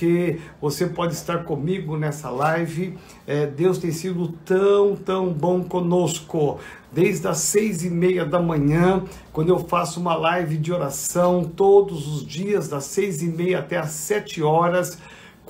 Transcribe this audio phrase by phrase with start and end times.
[0.00, 2.96] porque você pode estar comigo nessa live.
[3.26, 6.58] É, Deus tem sido tão, tão bom conosco.
[6.90, 12.08] Desde as seis e meia da manhã, quando eu faço uma live de oração todos
[12.08, 14.98] os dias, das seis e meia até as sete horas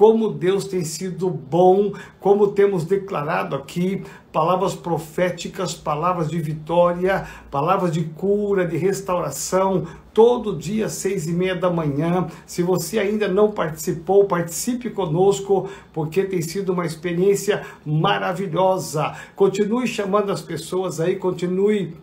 [0.01, 4.03] como Deus tem sido bom, como temos declarado aqui,
[4.33, 11.55] palavras proféticas, palavras de vitória, palavras de cura, de restauração, todo dia, seis e meia
[11.55, 12.29] da manhã.
[12.47, 19.15] Se você ainda não participou, participe conosco, porque tem sido uma experiência maravilhosa.
[19.35, 21.97] Continue chamando as pessoas aí, continue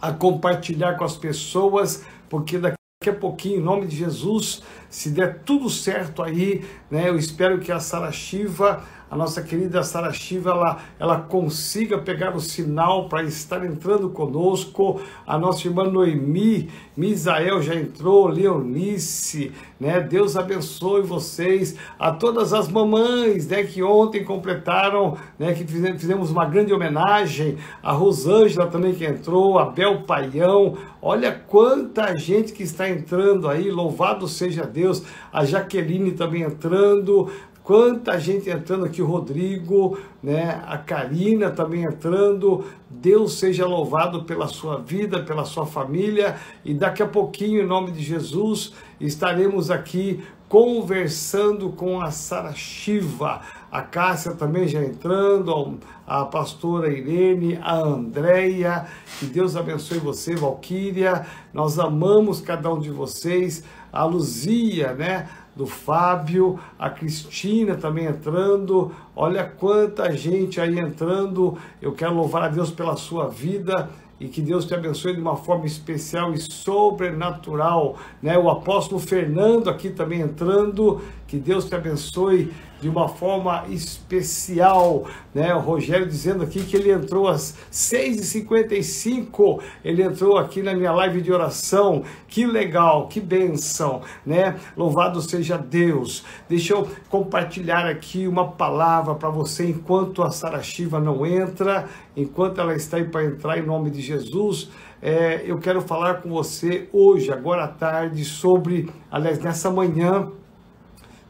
[0.00, 5.10] a compartilhar com as pessoas, porque daqui daqui a pouquinho, em nome de Jesus, se
[5.10, 7.10] der tudo certo aí, né?
[7.10, 8.82] Eu espero que a Sara Shiva
[9.14, 15.00] a nossa querida Sara Shiva, ela, ela consiga pegar o sinal para estar entrando conosco,
[15.24, 20.00] a nossa irmã Noemi, Misael já entrou, Leonice, né?
[20.00, 26.44] Deus abençoe vocês, a todas as mamães, né, que ontem completaram, né, que fizemos uma
[26.44, 32.88] grande homenagem, a Rosângela também que entrou, a Bel Paião, olha quanta gente que está
[32.88, 37.30] entrando aí, louvado seja Deus, a Jaqueline também entrando,
[37.64, 40.62] Quanta gente entrando aqui, o Rodrigo, né?
[40.66, 42.62] A Karina também entrando.
[42.90, 46.36] Deus seja louvado pela sua vida, pela sua família.
[46.62, 53.40] E daqui a pouquinho, em nome de Jesus, estaremos aqui conversando com a Sara Shiva.
[53.72, 58.86] A Cássia também já entrando, a pastora Irene, a Andréia.
[59.18, 61.26] Que Deus abençoe você, Valquíria.
[61.52, 63.64] Nós amamos cada um de vocês.
[63.90, 65.28] A Luzia, né?
[65.54, 68.92] Do Fábio, a Cristina também entrando.
[69.14, 71.56] Olha quanta gente aí entrando.
[71.80, 73.88] Eu quero louvar a Deus pela sua vida
[74.18, 78.38] e que Deus te abençoe de uma forma especial e sobrenatural, né?
[78.38, 82.52] O apóstolo Fernando aqui também entrando, que Deus te abençoe
[82.84, 85.54] de uma forma especial, né?
[85.54, 91.22] O Rogério dizendo aqui que ele entrou às 6h55, ele entrou aqui na minha live
[91.22, 94.56] de oração, que legal, que bênção, né?
[94.76, 96.26] Louvado seja Deus.
[96.46, 102.60] Deixa eu compartilhar aqui uma palavra para você enquanto a Sara Shiva não entra, enquanto
[102.60, 104.68] ela está aí para entrar em nome de Jesus.
[105.00, 110.30] É, eu quero falar com você hoje, agora à tarde, sobre, aliás, nessa manhã,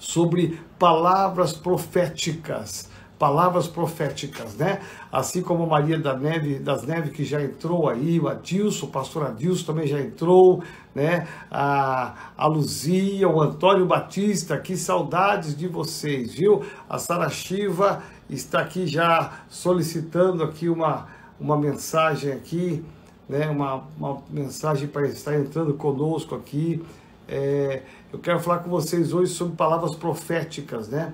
[0.04, 2.90] sobre palavras proféticas.
[3.18, 4.80] Palavras proféticas, né?
[5.10, 9.26] Assim como Maria da Neve, das Neves, que já entrou aí, o Adilson, o pastor
[9.26, 10.62] Adilson também já entrou,
[10.94, 11.26] né?
[11.50, 16.62] A, a Luzia, o Antônio Batista, que saudades de vocês, viu?
[16.90, 21.06] A Sara Shiva está aqui já solicitando aqui uma,
[21.40, 22.84] uma mensagem aqui,
[23.26, 23.48] né?
[23.48, 26.84] Uma, uma mensagem para estar entrando conosco aqui.
[27.28, 31.12] É, eu quero falar com vocês hoje sobre palavras proféticas, né?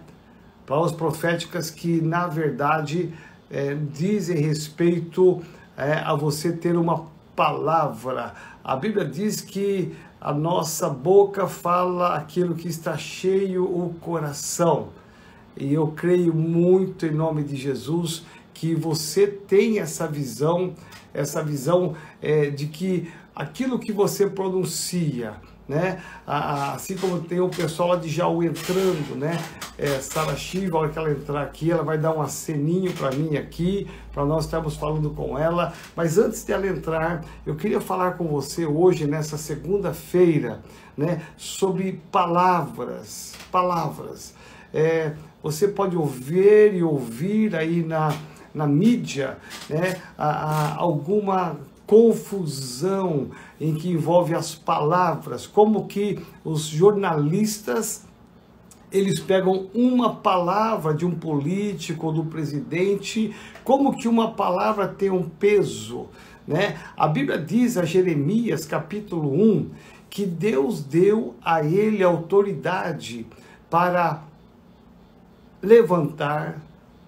[0.67, 3.13] Palavras proféticas que, na verdade,
[3.51, 5.43] é, dizem respeito
[5.77, 8.35] é, a você ter uma palavra.
[8.63, 14.91] A Bíblia diz que a nossa boca fala aquilo que está cheio o coração.
[15.57, 20.75] E eu creio muito em nome de Jesus que você tem essa visão,
[21.15, 25.35] essa visão é, de que aquilo que você pronuncia,
[25.71, 26.03] né?
[26.27, 29.41] Assim como tem o pessoal lá de Jaú entrando, né?
[29.79, 33.13] É, Sara Shiva, a hora que ela entrar aqui, ela vai dar um aceninho para
[33.13, 35.73] mim aqui, para nós estarmos falando com ela.
[35.95, 40.61] Mas antes de ela entrar, eu queria falar com você hoje, nessa segunda-feira,
[40.97, 41.23] né?
[41.37, 44.35] Sobre palavras, palavras.
[44.75, 48.13] É, você pode ouvir e ouvir aí na,
[48.53, 49.39] na mídia,
[49.69, 50.01] né?
[50.19, 51.57] A, a, alguma
[51.91, 53.31] confusão
[53.61, 58.07] em que envolve as palavras, como que os jornalistas
[58.93, 63.35] eles pegam uma palavra de um político do presidente,
[63.65, 66.07] como que uma palavra tem um peso,
[66.47, 66.79] né?
[66.97, 69.71] A Bíblia diz a Jeremias, capítulo 1,
[70.09, 73.27] que Deus deu a ele autoridade
[73.69, 74.23] para
[75.61, 76.61] levantar,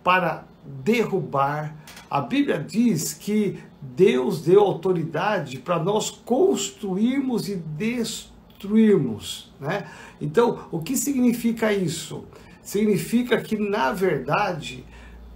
[0.03, 0.45] para
[0.85, 1.73] derrubar.
[2.11, 9.89] A Bíblia diz que Deus deu autoridade para nós construirmos e destruirmos, né?
[10.21, 12.25] Então, o que significa isso?
[12.63, 14.85] Significa que, na verdade,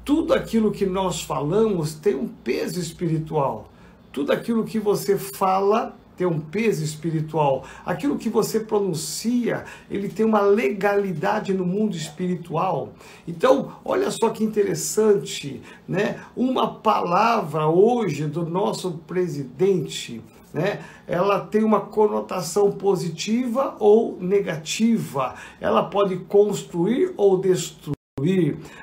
[0.04, 3.72] tudo aquilo que nós falamos tem um peso espiritual.
[4.12, 7.64] Tudo aquilo que você fala tem um peso espiritual.
[7.84, 12.92] Aquilo que você pronuncia, ele tem uma legalidade no mundo espiritual.
[13.28, 16.20] Então, olha só que interessante, né?
[16.34, 20.22] Uma palavra hoje do nosso presidente,
[20.52, 20.80] né?
[21.06, 25.34] Ela tem uma conotação positiva ou negativa.
[25.60, 27.96] Ela pode construir ou destruir.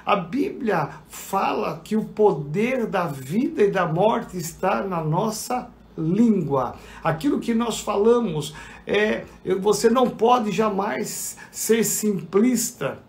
[0.06, 6.76] A Bíblia fala que o poder da vida e da morte está na nossa língua.
[7.04, 8.54] Aquilo que nós falamos
[8.86, 9.26] é,
[9.60, 13.00] você não pode jamais ser simplista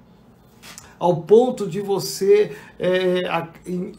[0.99, 3.23] ao ponto de você é,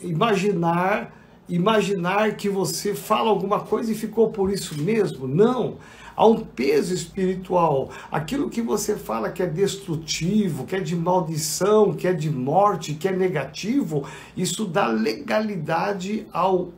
[0.01, 1.13] imaginar
[1.47, 5.27] imaginar que você fala alguma coisa e ficou por isso mesmo.
[5.27, 5.77] Não.
[6.15, 7.89] Há um peso espiritual.
[8.09, 12.93] Aquilo que você fala que é destrutivo, que é de maldição, que é de morte,
[12.93, 16.69] que é negativo, isso dá legalidade ao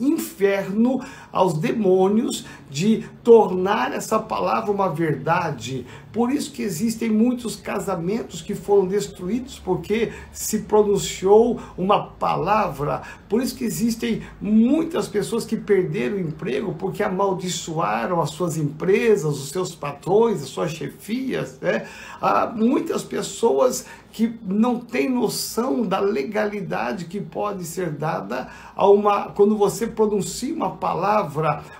[0.00, 1.00] inferno,
[1.36, 5.86] aos demônios, de tornar essa palavra uma verdade.
[6.12, 13.02] Por isso que existem muitos casamentos que foram destruídos porque se pronunciou uma palavra.
[13.28, 19.38] Por isso que existem muitas pessoas que perderam o emprego porque amaldiçoaram as suas empresas,
[19.38, 21.58] os seus patrões, as suas chefias.
[21.60, 21.86] Né?
[22.20, 29.24] Há muitas pessoas que não tem noção da legalidade que pode ser dada a uma
[29.28, 31.25] quando você pronuncia uma palavra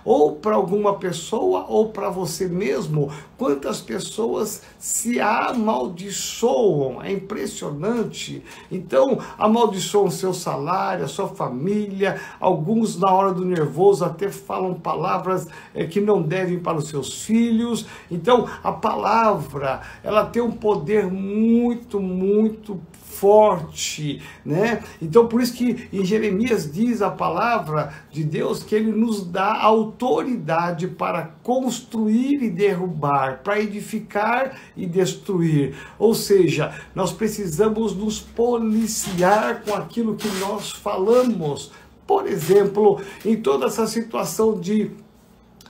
[0.05, 3.11] ou para alguma pessoa ou para você mesmo.
[3.37, 7.03] Quantas pessoas se amaldiçoam?
[7.03, 8.43] É impressionante.
[8.71, 12.21] Então, amaldiçoam seu salário, a sua família.
[12.41, 17.25] Alguns na hora do nervoso até falam palavras é, que não devem para os seus
[17.25, 17.87] filhos.
[18.11, 24.83] Então, a palavra, ela tem um poder muito muito forte, né?
[25.01, 29.55] Então por isso que em Jeremias diz a palavra de Deus que ele nos dá
[29.63, 35.75] autoridade para construir e derrubar, para edificar e destruir.
[35.99, 41.73] Ou seja, nós precisamos nos policiar com aquilo que nós falamos.
[42.07, 44.91] Por exemplo, em toda essa situação de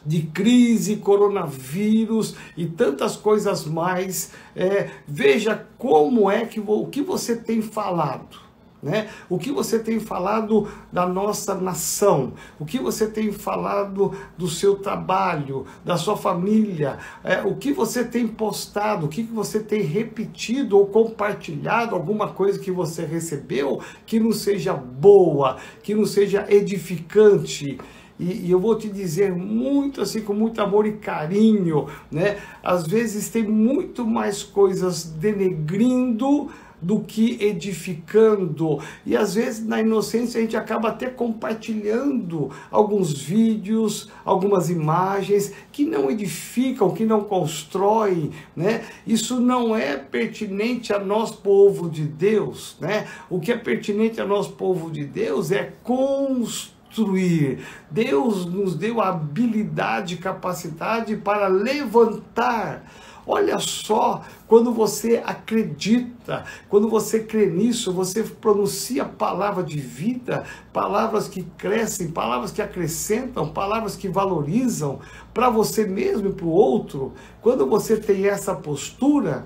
[0.07, 4.31] de crise, coronavírus e tantas coisas mais.
[4.55, 8.47] É, veja como é que o que você tem falado.
[8.83, 9.09] Né?
[9.29, 14.77] O que você tem falado da nossa nação, o que você tem falado do seu
[14.77, 20.79] trabalho, da sua família, é, o que você tem postado, o que você tem repetido
[20.79, 27.79] ou compartilhado, alguma coisa que você recebeu que não seja boa, que não seja edificante.
[28.19, 32.39] E, e, eu vou te dizer muito assim, com muito amor e carinho, né?
[32.63, 36.49] Às vezes tem muito mais coisas denegrindo
[36.81, 38.79] do que edificando.
[39.05, 45.85] E às vezes na inocência a gente acaba até compartilhando alguns vídeos, algumas imagens que
[45.85, 48.85] não edificam, que não constroem, né?
[49.07, 53.07] Isso não é pertinente a nós povo de Deus, né?
[53.29, 57.59] O que é pertinente a nós povo de Deus é construir construir.
[57.91, 62.85] Deus nos deu habilidade capacidade para levantar.
[63.29, 71.27] Olha só, quando você acredita, quando você crê nisso, você pronuncia palavra de vida, palavras
[71.27, 75.01] que crescem, palavras que acrescentam, palavras que valorizam
[75.35, 77.15] para você mesmo e para o outro.
[77.43, 79.45] Quando você tem essa postura,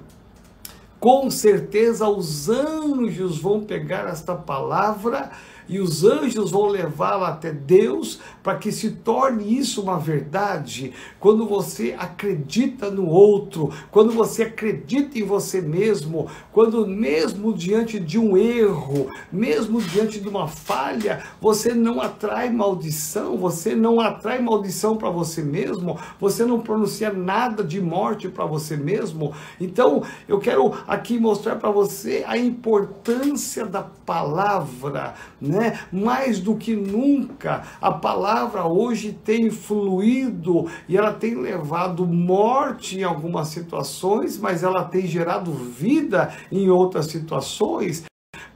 [1.00, 5.31] com certeza os anjos vão pegar esta palavra
[5.70, 10.93] e os anjos vão levá-la até Deus para que se torne isso uma verdade.
[11.20, 18.19] Quando você acredita no outro, quando você acredita em você mesmo, quando mesmo diante de
[18.19, 24.96] um erro, mesmo diante de uma falha, você não atrai maldição, você não atrai maldição
[24.96, 29.32] para você mesmo, você não pronuncia nada de morte para você mesmo.
[29.60, 35.59] Então, eu quero aqui mostrar para você a importância da palavra, né?
[35.60, 35.79] Né?
[35.93, 43.02] Mais do que nunca, a palavra hoje tem fluído e ela tem levado morte em
[43.02, 48.09] algumas situações, mas ela tem gerado vida em outras situações.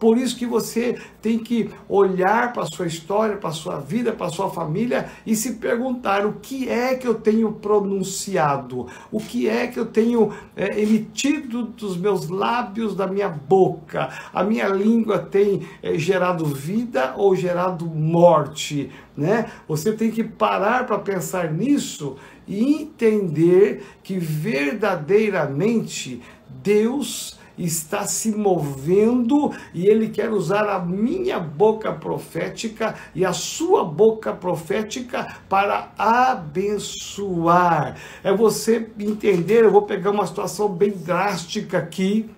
[0.05, 4.13] Por isso que você tem que olhar para a sua história, para a sua vida,
[4.13, 9.19] para a sua família e se perguntar o que é que eu tenho pronunciado, o
[9.19, 14.11] que é que eu tenho é, emitido dos meus lábios, da minha boca.
[14.31, 19.51] A minha língua tem é, gerado vida ou gerado morte, né?
[19.67, 26.21] Você tem que parar para pensar nisso e entender que verdadeiramente
[26.63, 33.85] Deus está se movendo e ele quer usar a minha boca profética e a sua
[33.85, 37.97] boca profética para abençoar.
[38.23, 42.29] É você entender, eu vou pegar uma situação bem drástica aqui,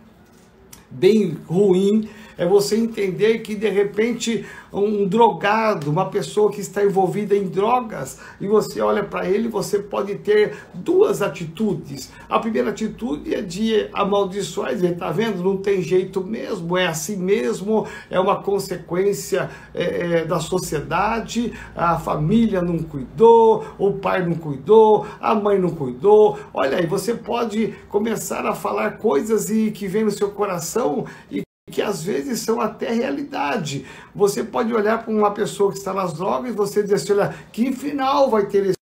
[0.91, 2.09] bem ruim,
[2.39, 8.19] é você entender que de repente um drogado, uma pessoa que está envolvida em drogas,
[8.41, 12.13] e você olha para ele, você pode ter duas atitudes.
[12.29, 15.43] A primeira atitude é de amaldiçoar, dizer, tá vendo?
[15.43, 21.99] Não tem jeito mesmo, é assim mesmo, é uma consequência é, é, da sociedade, a
[21.99, 26.39] família não cuidou, o pai não cuidou, a mãe não cuidou.
[26.53, 31.46] Olha aí, você pode começar a falar coisas e que vem no seu coração e
[31.69, 33.85] que às vezes são até realidade.
[34.15, 37.35] Você pode olhar para uma pessoa que está nas drogas e você dizer assim, olha,
[37.53, 38.77] que final vai ter esse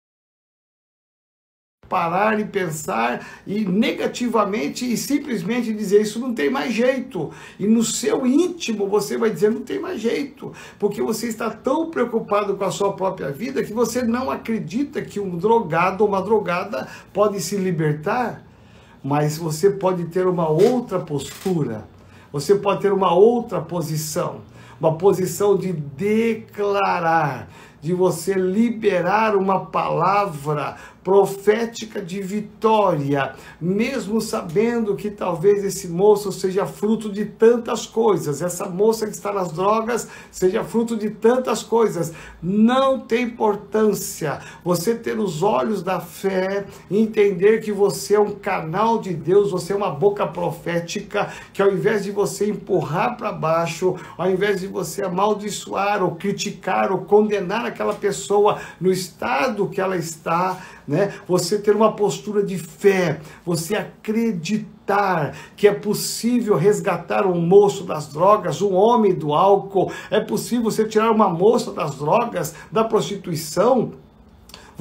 [1.87, 7.29] parar e pensar e negativamente e simplesmente dizer isso não tem mais jeito.
[7.59, 11.91] E no seu íntimo você vai dizer não tem mais jeito, porque você está tão
[11.91, 16.21] preocupado com a sua própria vida que você não acredita que um drogado ou uma
[16.21, 18.43] drogada pode se libertar.
[19.03, 21.87] Mas você pode ter uma outra postura
[22.31, 24.41] você pode ter uma outra posição,
[24.79, 27.49] uma posição de declarar,
[27.81, 36.65] de você liberar uma palavra profética de vitória, mesmo sabendo que talvez esse moço seja
[36.65, 42.13] fruto de tantas coisas, essa moça que está nas drogas seja fruto de tantas coisas.
[42.41, 48.99] Não tem importância você ter os olhos da fé, entender que você é um canal
[48.99, 53.95] de Deus, você é uma boca profética, que ao invés de você empurrar para baixo,
[54.17, 59.97] ao invés de você amaldiçoar ou criticar ou condenar aquela pessoa no estado que ela
[59.97, 61.13] está, né?
[61.27, 68.07] Você ter uma postura de fé, você acreditar que é possível resgatar um moço das
[68.07, 73.93] drogas, um homem do álcool, é possível você tirar uma moça das drogas, da prostituição,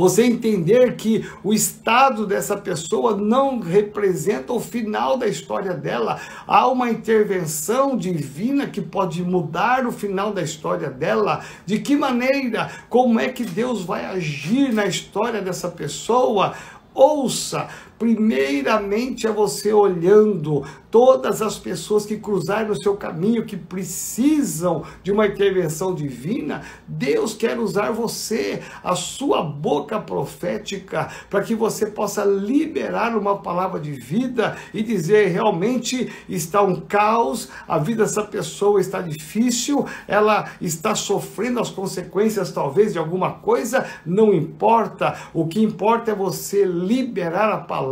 [0.00, 6.18] você entender que o estado dessa pessoa não representa o final da história dela.
[6.46, 11.44] Há uma intervenção divina que pode mudar o final da história dela.
[11.66, 12.70] De que maneira?
[12.88, 16.54] Como é que Deus vai agir na história dessa pessoa?
[16.94, 17.68] Ouça,
[18.00, 25.12] primeiramente é você olhando todas as pessoas que cruzarem no seu caminho, que precisam de
[25.12, 26.62] uma intervenção divina.
[26.88, 33.78] Deus quer usar você, a sua boca profética, para que você possa liberar uma palavra
[33.78, 40.50] de vida e dizer: realmente está um caos, a vida dessa pessoa está difícil, ela
[40.58, 43.86] está sofrendo as consequências, talvez, de alguma coisa.
[44.06, 47.89] Não importa, o que importa é você liberar a palavra,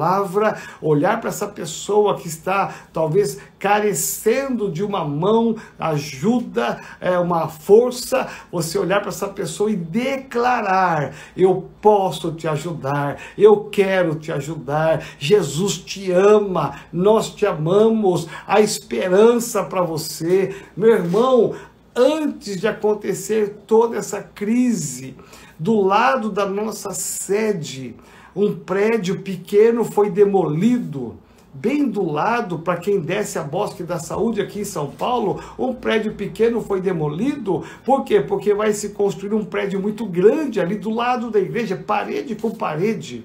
[0.80, 8.28] olhar para essa pessoa que está talvez carecendo de uma mão, ajuda, é, uma força,
[8.50, 15.04] você olhar para essa pessoa e declarar: Eu posso te ajudar, eu quero te ajudar,
[15.18, 20.54] Jesus te ama, nós te amamos, a esperança para você.
[20.76, 21.54] Meu irmão,
[21.94, 25.16] antes de acontecer toda essa crise,
[25.58, 27.96] do lado da nossa sede,
[28.34, 31.16] um prédio pequeno foi demolido.
[31.52, 35.74] Bem do lado, para quem desce a Bosque da Saúde aqui em São Paulo, um
[35.74, 37.64] prédio pequeno foi demolido.
[37.84, 38.20] Por quê?
[38.20, 42.50] Porque vai se construir um prédio muito grande ali do lado da igreja, parede com
[42.50, 43.24] parede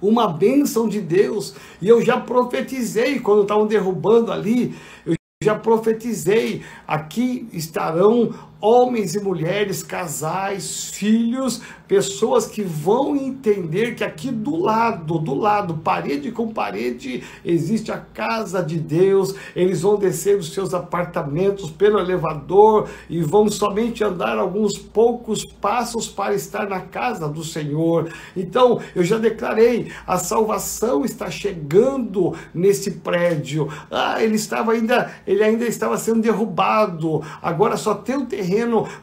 [0.00, 1.54] uma bênção de Deus.
[1.82, 4.74] E eu já profetizei quando estavam derrubando ali,
[5.04, 14.04] eu já profetizei, aqui estarão homens e mulheres, casais, filhos, pessoas que vão entender que
[14.04, 19.34] aqui do lado, do lado, parede com parede, existe a casa de Deus.
[19.56, 26.08] Eles vão descer dos seus apartamentos pelo elevador e vão somente andar alguns poucos passos
[26.08, 28.12] para estar na casa do Senhor.
[28.36, 33.68] Então, eu já declarei, a salvação está chegando nesse prédio.
[33.90, 37.22] Ah, ele estava ainda, ele ainda estava sendo derrubado.
[37.40, 38.47] Agora só tem o terreno,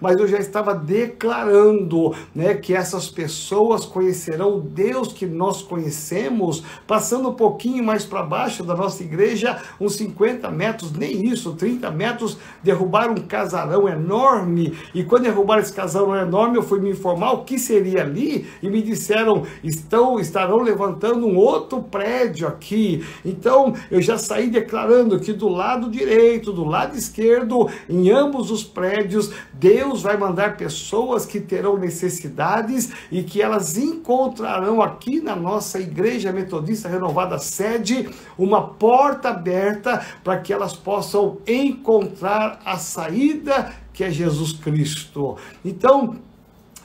[0.01, 6.63] mas eu já estava declarando, né, que essas pessoas conhecerão o Deus que nós conhecemos,
[6.87, 11.91] passando um pouquinho mais para baixo da nossa igreja, uns 50 metros, nem isso, 30
[11.91, 14.77] metros, derrubaram um casarão enorme.
[14.93, 18.69] E quando derrubaram esse casarão enorme, eu fui me informar o que seria ali e
[18.69, 23.05] me disseram: estão, estarão levantando um outro prédio aqui.
[23.23, 28.63] Então eu já saí declarando que do lado direito, do lado esquerdo, em ambos os
[28.63, 35.79] prédios, Deus vai mandar pessoas que terão necessidade e que elas encontrarão aqui na nossa
[35.79, 44.03] Igreja Metodista Renovada Sede uma porta aberta para que elas possam encontrar a saída que
[44.03, 45.37] é Jesus Cristo.
[45.63, 46.17] Então,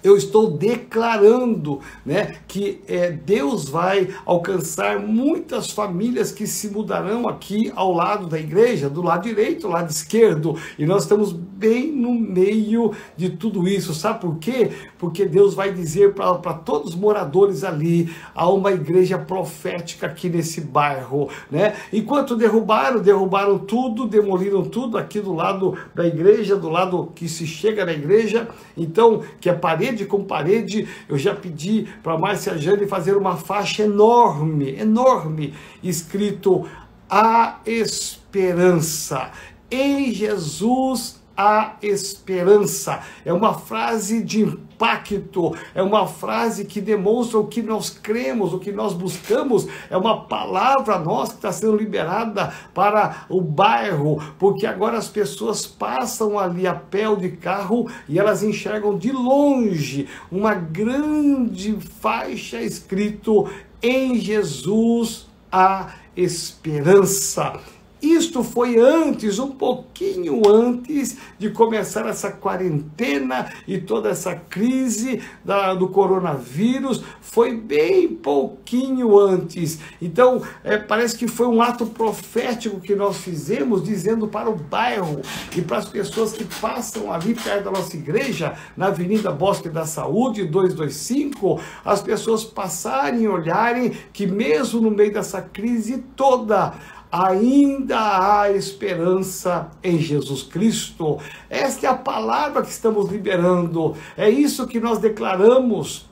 [0.02, 7.72] eu estou declarando né, que é, Deus vai alcançar muitas famílias que se mudarão aqui
[7.74, 12.14] ao lado da igreja, do lado direito, do lado esquerdo, e nós estamos bem no
[12.14, 13.92] meio de tudo isso.
[13.94, 14.70] Sabe por quê?
[14.98, 20.60] Porque Deus vai dizer para todos os moradores ali: há uma igreja profética aqui nesse
[20.60, 21.28] bairro.
[21.50, 21.74] Né?
[21.92, 27.46] Enquanto derrubaram, derrubaram tudo, demoliram tudo aqui do lado da igreja, do lado que se
[27.46, 32.56] chega na igreja, então, que é parede parede com parede, eu já pedi para Márcia
[32.56, 36.66] Jane fazer uma faixa enorme, enorme, escrito
[37.08, 39.32] A Esperança.
[39.70, 43.00] Em Jesus a esperança.
[43.24, 48.58] É uma frase de impacto, é uma frase que demonstra o que nós cremos, o
[48.58, 54.66] que nós buscamos, é uma palavra nossa que está sendo liberada para o bairro, porque
[54.66, 60.08] agora as pessoas passam ali a pé ou de carro e elas enxergam de longe
[60.30, 63.48] uma grande faixa escrito
[63.82, 67.58] em Jesus a esperança.
[68.02, 75.74] Isto foi antes, um pouquinho antes de começar essa quarentena e toda essa crise da,
[75.74, 79.78] do coronavírus, foi bem pouquinho antes.
[80.00, 85.20] Então, é, parece que foi um ato profético que nós fizemos, dizendo para o bairro
[85.56, 89.84] e para as pessoas que passam ali perto da nossa igreja, na Avenida Bosque da
[89.84, 96.74] Saúde, 225, as pessoas passarem e olharem que, mesmo no meio dessa crise toda,
[97.10, 97.98] ainda
[98.40, 101.18] há esperança em Jesus Cristo.
[101.48, 106.08] Esta é a palavra que estamos liberando, é isso que nós declaramos.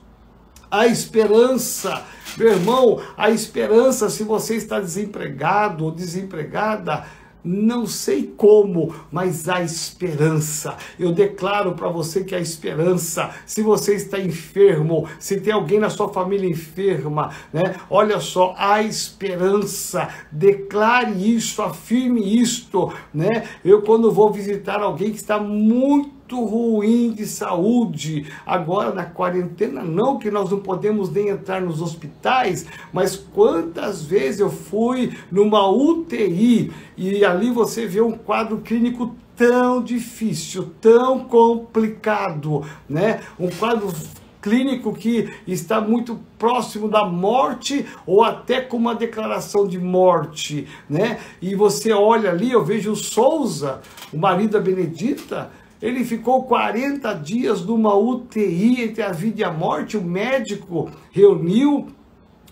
[0.71, 2.03] A esperança,
[2.37, 7.05] meu irmão, a esperança, se você está desempregado ou desempregada,
[7.43, 10.75] não sei como, mas há esperança.
[10.99, 13.29] Eu declaro para você que há esperança.
[13.45, 17.75] Se você está enfermo, se tem alguém na sua família enferma, né?
[17.89, 20.09] Olha só, há esperança.
[20.31, 23.47] Declare isso, afirme isto, né?
[23.63, 28.27] Eu quando vou visitar alguém que está muito muito ruim de saúde.
[28.45, 34.39] Agora na quarentena não, que nós não podemos nem entrar nos hospitais, mas quantas vezes
[34.39, 42.63] eu fui numa UTI e ali você vê um quadro clínico tão difícil, tão complicado,
[42.87, 43.21] né?
[43.39, 43.91] Um quadro
[44.41, 51.19] clínico que está muito próximo da morte ou até com uma declaração de morte, né?
[51.41, 53.81] E você olha ali, eu vejo o Souza,
[54.13, 59.51] o marido da Benedita, ele ficou 40 dias numa UTI entre a vida e a
[59.51, 59.97] morte.
[59.97, 61.87] O médico reuniu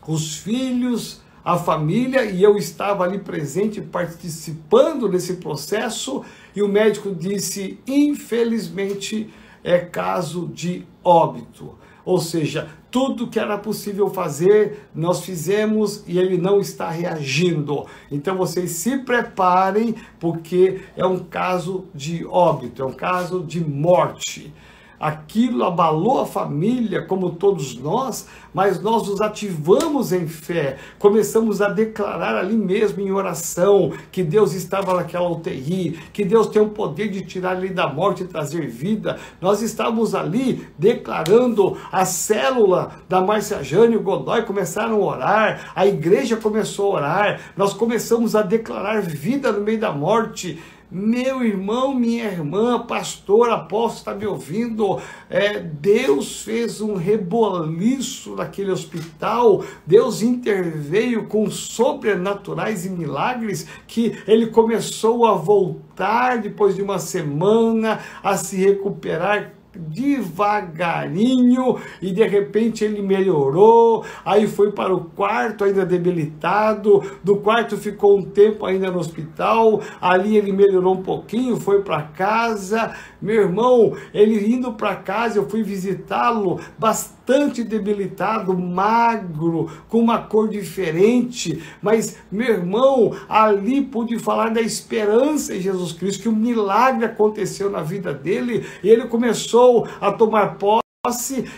[0.08, 6.24] os filhos, a família, e eu estava ali presente, participando desse processo.
[6.56, 9.30] E o médico disse: infelizmente,
[9.64, 11.77] é caso de óbito.
[12.08, 17.86] Ou seja, tudo que era possível fazer, nós fizemos e ele não está reagindo.
[18.10, 24.54] Então vocês se preparem, porque é um caso de óbito, é um caso de morte.
[25.00, 31.70] Aquilo abalou a família, como todos nós, mas nós nos ativamos em fé, começamos a
[31.70, 37.10] declarar ali mesmo em oração que Deus estava naquela UTI, que Deus tem o poder
[37.10, 39.18] de tirar ele da morte e trazer vida.
[39.40, 45.72] Nós estávamos ali declarando a célula da Marcia Jane e o Godoy começaram a orar,
[45.76, 50.60] a igreja começou a orar, nós começamos a declarar vida no meio da morte.
[50.90, 55.02] Meu irmão, minha irmã, pastor, apóstolo, está me ouvindo?
[55.30, 64.48] É, Deus fez um reboliço naquele hospital, Deus interveio com sobrenaturais e milagres que ele
[64.48, 73.02] começou a voltar depois de uma semana, a se recuperar devagarinho e de repente ele
[73.02, 79.00] melhorou, aí foi para o quarto ainda debilitado, do quarto ficou um tempo ainda no
[79.00, 85.40] hospital, ali ele melhorou um pouquinho, foi para casa, meu irmão, ele indo para casa,
[85.40, 87.17] eu fui visitá-lo, bastante
[87.64, 95.62] debilitado, magro, com uma cor diferente, mas meu irmão, ali pude falar da esperança em
[95.62, 100.87] Jesus Cristo, que um milagre aconteceu na vida dele, e ele começou a tomar posse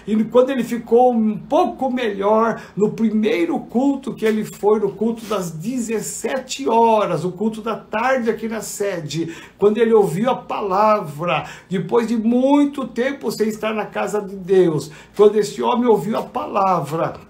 [0.05, 5.25] e quando ele ficou um pouco melhor no primeiro culto que ele foi, no culto
[5.25, 11.45] das 17 horas, o culto da tarde aqui na sede, quando ele ouviu a palavra,
[11.69, 16.23] depois de muito tempo sem estar na casa de Deus, quando esse homem ouviu a
[16.23, 17.28] palavra,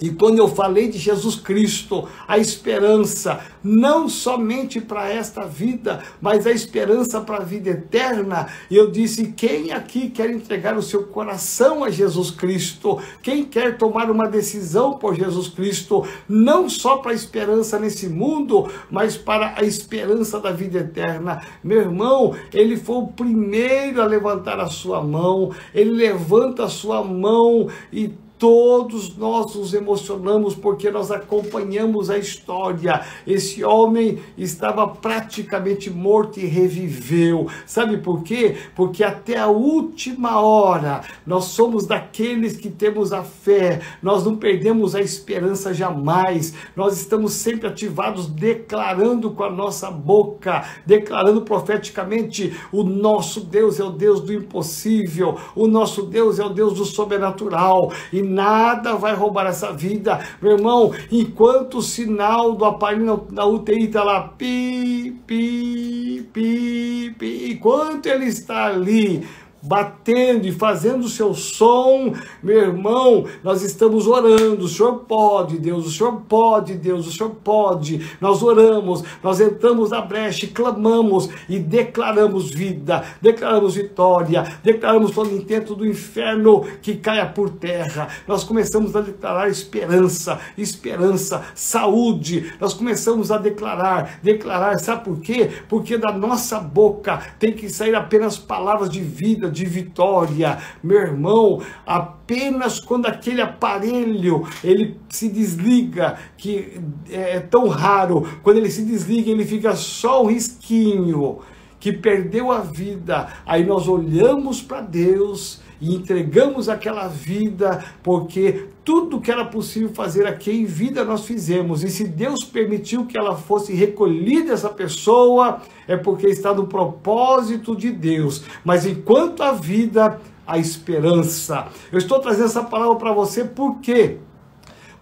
[0.00, 6.46] E quando eu falei de Jesus Cristo, a esperança, não somente para esta vida, mas
[6.46, 11.82] a esperança para a vida eterna, eu disse: quem aqui quer entregar o seu coração
[11.82, 13.00] a Jesus Cristo?
[13.22, 18.70] Quem quer tomar uma decisão por Jesus Cristo, não só para a esperança nesse mundo,
[18.90, 21.42] mas para a esperança da vida eterna?
[21.62, 27.02] Meu irmão, ele foi o primeiro a levantar a sua mão, ele levanta a sua
[27.02, 33.00] mão e Todos nós nos emocionamos porque nós acompanhamos a história.
[33.26, 37.48] Esse homem estava praticamente morto e reviveu.
[37.64, 38.56] Sabe por quê?
[38.74, 44.94] Porque até a última hora nós somos daqueles que temos a fé, nós não perdemos
[44.94, 46.52] a esperança jamais.
[46.76, 53.84] Nós estamos sempre ativados, declarando com a nossa boca, declarando profeticamente: o nosso Deus é
[53.84, 57.92] o Deus do impossível, o nosso Deus é o Deus do sobrenatural.
[58.12, 60.20] E nada vai roubar essa vida.
[60.42, 67.52] Meu irmão, enquanto o sinal do aparelho na UTI está lá, pi, pi, pi, pi,
[67.52, 69.26] enquanto ele está ali,
[69.66, 74.64] batendo e fazendo o seu som, meu irmão, nós estamos orando.
[74.64, 78.16] O Senhor pode, Deus, o Senhor pode, Deus, o Senhor pode.
[78.20, 85.74] Nós oramos, nós entramos na brecha, clamamos e declaramos vida, declaramos vitória, declaramos todo intento
[85.74, 88.08] do inferno que caia por terra.
[88.26, 92.52] Nós começamos a declarar esperança, esperança, saúde.
[92.60, 95.50] Nós começamos a declarar, declarar, sabe por quê?
[95.68, 100.58] Porque da nossa boca tem que sair apenas palavras de vida, de vitória.
[100.84, 106.78] Meu irmão, apenas quando aquele aparelho ele se desliga, que
[107.10, 111.38] é tão raro, quando ele se desliga, ele fica só um risquinho
[111.80, 113.28] que perdeu a vida.
[113.46, 120.26] Aí nós olhamos para Deus e entregamos aquela vida, porque tudo que era possível fazer
[120.26, 121.82] aqui em vida nós fizemos.
[121.82, 127.76] E se Deus permitiu que ela fosse recolhida, essa pessoa, é porque está no propósito
[127.76, 128.44] de Deus.
[128.64, 131.66] Mas enquanto a vida, a esperança.
[131.90, 134.18] Eu estou trazendo essa palavra para você porque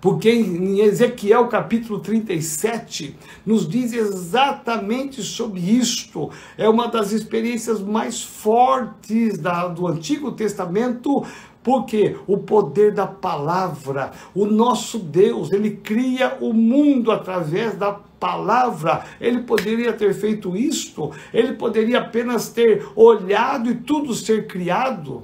[0.04, 6.28] porque em Ezequiel capítulo 37 nos diz exatamente sobre isto.
[6.58, 11.24] É uma das experiências mais fortes da, do Antigo Testamento,
[11.62, 19.06] porque o poder da palavra, o nosso Deus, ele cria o mundo através da palavra.
[19.18, 25.22] Ele poderia ter feito isto, ele poderia apenas ter olhado e tudo ser criado.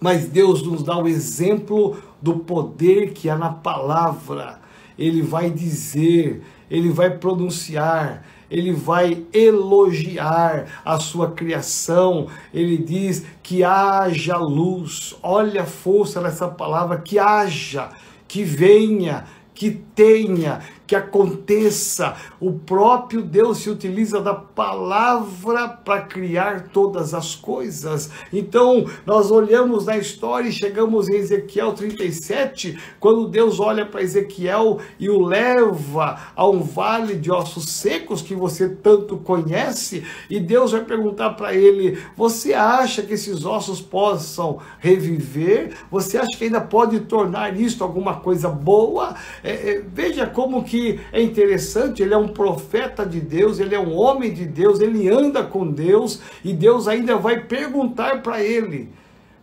[0.00, 4.60] Mas Deus nos dá o exemplo do poder que há na palavra.
[4.98, 12.26] Ele vai dizer, ele vai pronunciar, ele vai elogiar a sua criação.
[12.52, 15.14] Ele diz que haja luz.
[15.22, 17.90] Olha a força dessa palavra, que haja,
[18.26, 22.16] que venha, que tenha, que aconteça.
[22.40, 28.10] O próprio Deus se utiliza da palavra para criar todas as coisas.
[28.32, 34.78] Então, nós olhamos na história e chegamos em Ezequiel 37, quando Deus olha para Ezequiel
[34.98, 40.72] e o leva a um vale de ossos secos que você tanto conhece, e Deus
[40.72, 45.76] vai perguntar para ele: Você acha que esses ossos possam reviver?
[45.90, 49.14] Você acha que ainda pode tornar isto alguma coisa boa?
[49.44, 53.74] É, é, veja como que que é interessante, ele é um profeta de Deus, ele
[53.74, 58.42] é um homem de Deus, ele anda com Deus e Deus ainda vai perguntar para
[58.42, 58.90] ele.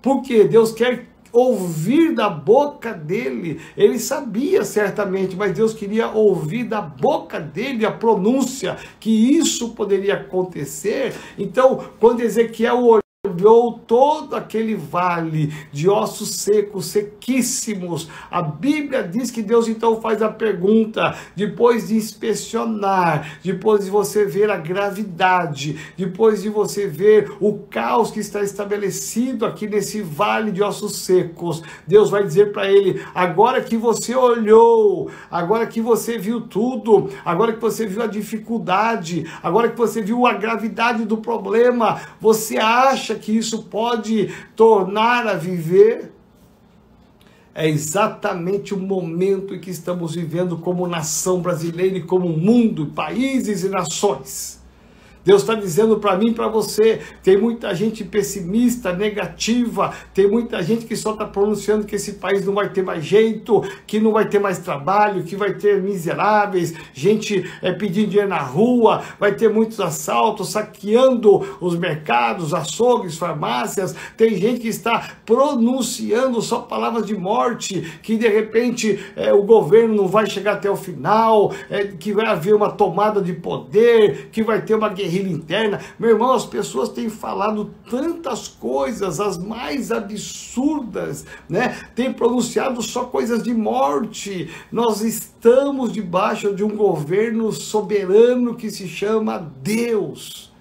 [0.02, 3.60] Porque Deus quer ouvir da boca dele.
[3.76, 10.14] Ele sabia certamente, mas Deus queria ouvir da boca dele a pronúncia que isso poderia
[10.14, 11.14] acontecer.
[11.38, 13.00] Então, quando Ezequiel
[13.36, 18.10] olhou todo aquele vale de ossos secos, sequíssimos.
[18.32, 24.26] A Bíblia diz que Deus então faz a pergunta, depois de inspecionar, depois de você
[24.26, 30.52] ver a gravidade, depois de você ver o caos que está estabelecido aqui nesse vale
[30.52, 36.18] de ossos secos, Deus vai dizer para ele: agora que você olhou, agora que você
[36.18, 41.18] viu tudo, agora que você viu a dificuldade, agora que você viu a gravidade do
[41.18, 46.12] problema, você acha que isso pode tornar a viver,
[47.54, 53.64] é exatamente o momento em que estamos vivendo como nação brasileira e como mundo, países
[53.64, 54.65] e nações.
[55.26, 60.62] Deus está dizendo para mim e para você: tem muita gente pessimista, negativa, tem muita
[60.62, 64.12] gente que só está pronunciando que esse país não vai ter mais jeito, que não
[64.12, 69.34] vai ter mais trabalho, que vai ter miseráveis, gente é, pedindo dinheiro na rua, vai
[69.34, 73.96] ter muitos assaltos, saqueando os mercados, açougues, farmácias.
[74.16, 79.96] Tem gente que está pronunciando só palavras de morte, que de repente é, o governo
[79.96, 84.44] não vai chegar até o final, é, que vai haver uma tomada de poder, que
[84.44, 85.80] vai ter uma guerrilha interna.
[86.00, 91.78] Meu irmão, as pessoas têm falado tantas coisas, as mais absurdas, né?
[91.96, 94.50] Tem pronunciado só coisas de morte.
[94.72, 100.54] Nós estamos debaixo de um governo soberano que se chama Deus.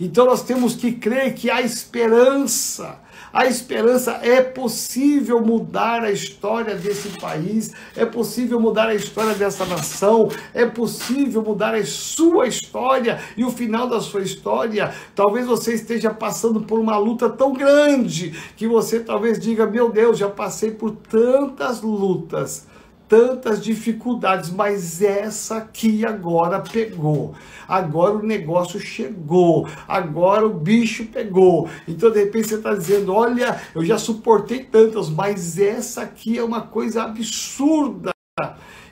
[0.00, 3.00] Então nós temos que crer que há esperança.
[3.32, 9.64] A esperança é possível mudar a história desse país, é possível mudar a história dessa
[9.64, 14.92] nação, é possível mudar a sua história e o final da sua história.
[15.14, 20.18] Talvez você esteja passando por uma luta tão grande que você talvez diga: Meu Deus,
[20.18, 22.70] já passei por tantas lutas
[23.12, 27.34] tantas dificuldades, mas essa aqui agora pegou.
[27.68, 29.68] Agora o negócio chegou.
[29.86, 31.68] Agora o bicho pegou.
[31.86, 36.42] Então de repente você está dizendo: olha, eu já suportei tantas, mas essa aqui é
[36.42, 38.12] uma coisa absurda.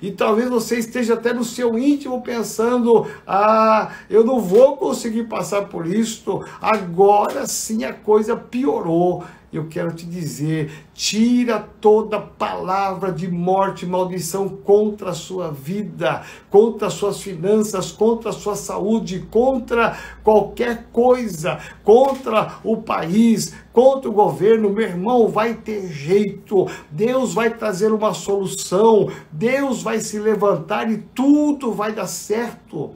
[0.02, 5.62] E talvez você esteja até no seu íntimo pensando: ah, eu não vou conseguir passar
[5.62, 6.44] por isto.
[6.60, 14.48] Agora sim a coisa piorou eu quero te dizer: tira toda palavra de morte maldição
[14.48, 21.58] contra a sua vida, contra as suas finanças, contra a sua saúde, contra qualquer coisa,
[21.82, 24.70] contra o país, contra o governo.
[24.70, 26.68] Meu irmão, vai ter jeito.
[26.88, 29.10] Deus vai trazer uma solução.
[29.32, 32.92] Deus vai se levantar e tudo vai dar certo.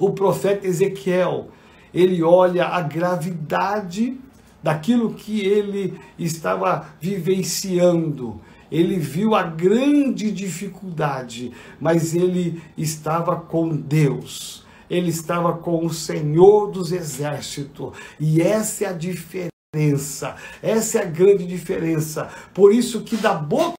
[0.00, 1.48] O profeta Ezequiel,
[1.92, 4.18] ele olha a gravidade
[4.64, 8.40] daquilo que ele estava vivenciando.
[8.72, 14.64] Ele viu a grande dificuldade, mas ele estava com Deus.
[14.88, 17.92] Ele estava com o Senhor dos Exércitos.
[18.18, 20.34] E essa é a diferença.
[20.62, 22.30] Essa é a grande diferença.
[22.54, 23.76] Por isso que da boca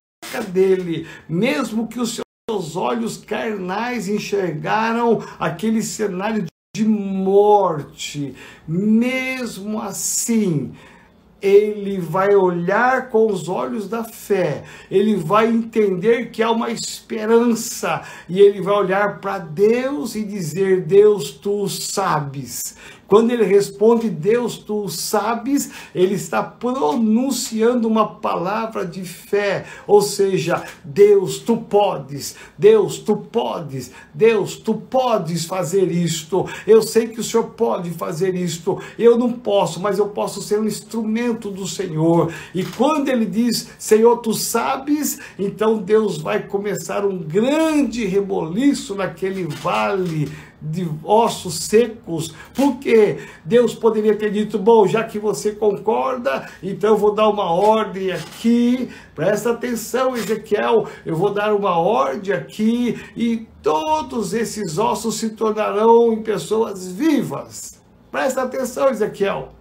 [0.50, 8.36] dele, mesmo que os seus olhos carnais enxergaram aquele cenário de morte,
[8.68, 10.74] mesmo assim,
[11.42, 18.02] ele vai olhar com os olhos da fé, ele vai entender que há uma esperança.
[18.28, 22.76] E ele vai olhar para Deus e dizer: Deus, tu sabes.
[23.08, 30.63] Quando ele responde, Deus, tu sabes, ele está pronunciando uma palavra de fé, ou seja,
[30.84, 36.48] Deus, tu podes, Deus, tu podes, Deus, tu podes fazer isto.
[36.65, 38.80] Eu sei que o Senhor pode fazer isto.
[38.98, 42.34] Eu não posso, mas eu posso ser um instrumento do Senhor.
[42.54, 49.44] E quando ele diz, Senhor, tu sabes, então Deus vai começar um grande reboliço naquele
[49.44, 50.30] vale
[50.65, 56.97] de ossos secos, porque Deus poderia ter dito: bom, já que você concorda, então eu
[56.97, 63.47] vou dar uma ordem aqui, presta atenção, Ezequiel, eu vou dar uma ordem aqui e
[63.62, 67.82] todos esses ossos se tornarão em pessoas vivas.
[68.12, 69.54] Presta atenção, Ezequiel.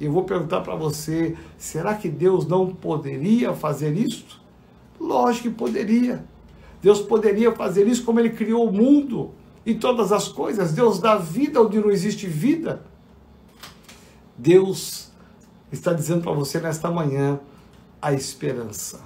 [0.00, 4.40] Eu vou perguntar para você: será que Deus não poderia fazer isso?
[5.00, 6.24] Lógico que poderia.
[6.80, 9.32] Deus poderia fazer isso como ele criou o mundo
[9.64, 10.72] e todas as coisas.
[10.72, 12.82] Deus dá vida onde não existe vida.
[14.36, 15.10] Deus
[15.70, 17.40] está dizendo para você nesta manhã
[18.00, 19.00] a esperança.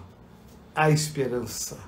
[0.75, 1.79] A esperança.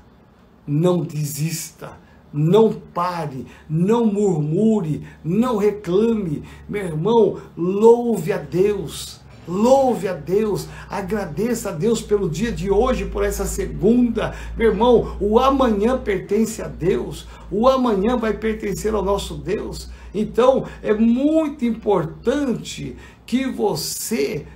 [0.66, 1.96] Não desista.
[2.30, 6.44] Não pare, não murmure, não reclame.
[6.68, 9.17] Meu irmão, louve a Deus
[9.48, 14.34] Louve a Deus, agradeça a Deus pelo dia de hoje, por essa segunda.
[14.56, 19.88] Meu irmão, o amanhã pertence a Deus, o amanhã vai pertencer ao nosso Deus.
[20.14, 24.46] Então, é muito importante que você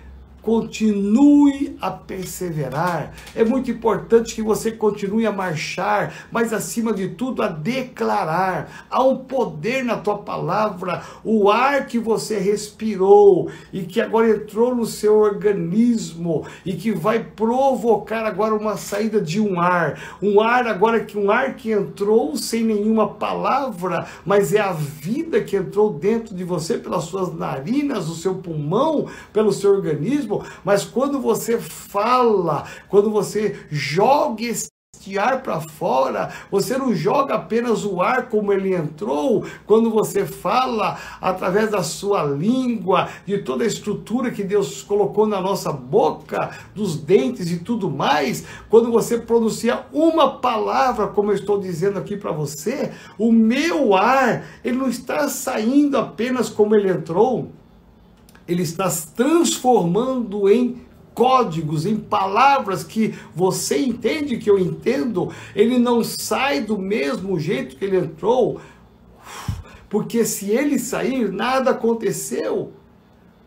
[0.42, 3.14] continue a perseverar.
[3.35, 8.87] É muito importante que você continue a marchar, mas acima de tudo a declarar.
[8.90, 14.74] Há um poder na tua palavra, o ar que você respirou e que agora entrou
[14.74, 20.18] no seu organismo e que vai provocar agora uma saída de um ar.
[20.20, 25.40] Um ar agora que um ar que entrou sem nenhuma palavra, mas é a vida
[25.40, 30.32] que entrou dentro de você pelas suas narinas, o seu pulmão, pelo seu organismo
[30.64, 34.73] mas quando você fala, quando você joga esse
[35.18, 40.97] ar para fora, você não joga apenas o ar como ele entrou, quando você fala
[41.21, 46.97] através da sua língua, de toda a estrutura que Deus colocou na nossa boca, dos
[46.97, 52.31] dentes e tudo mais, quando você pronuncia uma palavra, como eu estou dizendo aqui para
[52.31, 57.51] você, o meu ar, ele não está saindo apenas como ele entrou,
[58.46, 60.83] ele está transformando em
[61.14, 67.76] códigos, em palavras que você entende que eu entendo, ele não sai do mesmo jeito
[67.76, 68.61] que ele entrou,
[69.88, 72.72] porque se ele sair, nada aconteceu.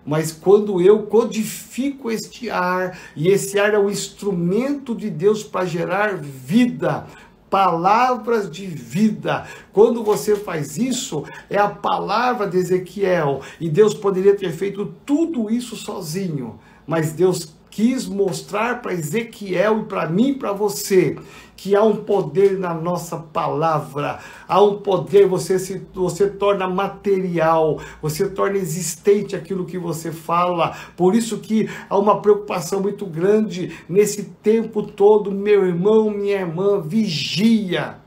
[0.05, 5.65] Mas quando eu codifico este ar, e esse ar é o instrumento de Deus para
[5.65, 7.07] gerar vida,
[7.55, 9.47] palavras de vida.
[9.71, 13.39] Quando você faz isso, é a palavra de Ezequiel.
[13.61, 19.83] E Deus poderia ter feito tudo isso sozinho, mas Deus quis mostrar para Ezequiel e
[19.83, 21.17] para mim e para você
[21.57, 27.81] que há um poder na nossa palavra, há um poder, você se você torna material,
[28.01, 30.73] você torna existente aquilo que você fala.
[30.95, 36.79] Por isso que há uma preocupação muito grande nesse tempo todo, meu irmão, minha irmã,
[36.79, 38.04] vigia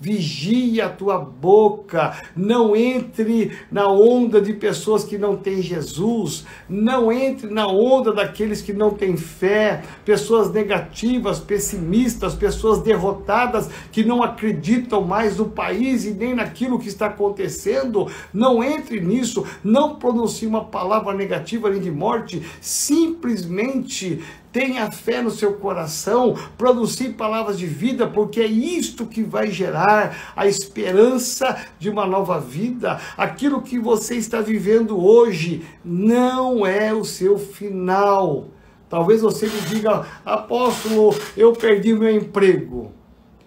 [0.00, 7.12] vigia a tua boca, não entre na onda de pessoas que não têm Jesus, não
[7.12, 14.22] entre na onda daqueles que não têm fé, pessoas negativas, pessimistas, pessoas derrotadas que não
[14.22, 18.06] acreditam mais no país e nem naquilo que está acontecendo.
[18.32, 25.30] Não entre nisso, não pronuncie uma palavra negativa nem de morte, simplesmente Tenha fé no
[25.30, 31.88] seu coração, produzir palavras de vida, porque é isto que vai gerar a esperança de
[31.88, 33.00] uma nova vida.
[33.16, 38.48] Aquilo que você está vivendo hoje não é o seu final.
[38.88, 42.92] Talvez você me diga, apóstolo, eu perdi meu emprego.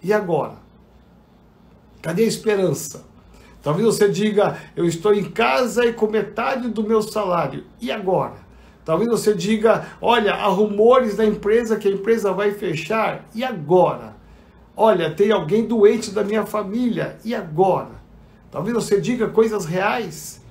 [0.02, 0.56] E agora?
[2.02, 3.04] Cadê a esperança?
[3.62, 7.66] Talvez você diga, eu estou em casa e com metade do meu salário.
[7.80, 8.43] E agora?
[8.86, 14.15] Talvez você diga: olha, há rumores da empresa que a empresa vai fechar, e agora?
[14.76, 18.02] Olha, tem alguém doente da minha família, e agora?
[18.52, 20.41] Talvez você diga coisas reais.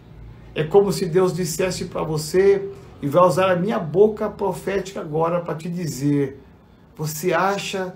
[0.54, 2.68] É como se Deus dissesse para você,
[3.00, 6.40] e vai usar a minha boca profética agora para te dizer:
[6.96, 7.94] você acha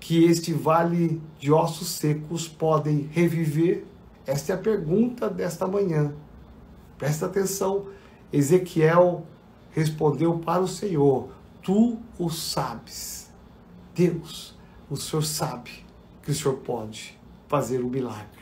[0.00, 3.84] que este vale de ossos secos podem reviver?
[4.26, 6.12] Esta é a pergunta desta manhã.
[6.98, 7.86] Presta atenção.
[8.32, 9.26] Ezequiel
[9.72, 11.30] respondeu para o Senhor:
[11.62, 13.30] Tu o sabes.
[13.94, 14.56] Deus,
[14.88, 15.84] o Senhor sabe
[16.22, 18.41] que o Senhor pode fazer um milagre.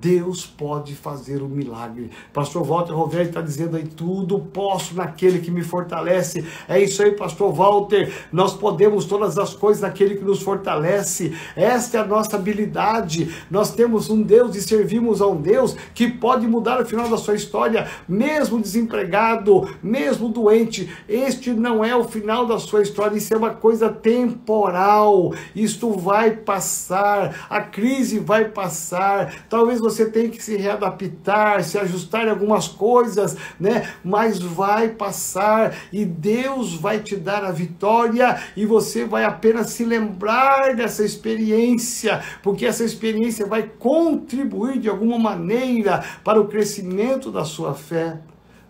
[0.00, 2.10] Deus pode fazer o um milagre.
[2.32, 6.44] Pastor Walter Roveri está dizendo aí: tudo posso naquele que me fortalece.
[6.68, 8.12] É isso aí, Pastor Walter.
[8.32, 11.36] Nós podemos todas as coisas naquele que nos fortalece.
[11.54, 13.34] Esta é a nossa habilidade.
[13.50, 17.18] Nós temos um Deus e servimos a um Deus que pode mudar o final da
[17.18, 20.90] sua história, mesmo desempregado, mesmo doente.
[21.08, 25.34] Este não é o final da sua história, isso é uma coisa temporal.
[25.54, 29.44] Isto vai passar, a crise vai passar.
[29.48, 33.90] Talvez você tem que se readaptar, se ajustar em algumas coisas, né?
[34.04, 39.84] Mas vai passar e Deus vai te dar a vitória e você vai apenas se
[39.84, 47.44] lembrar dessa experiência, porque essa experiência vai contribuir de alguma maneira para o crescimento da
[47.44, 48.20] sua fé.